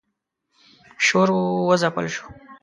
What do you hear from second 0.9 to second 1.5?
شور و